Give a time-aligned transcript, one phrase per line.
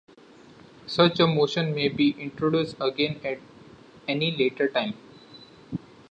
[0.87, 3.37] Such a motion may be introduced again at
[4.07, 4.95] any later time.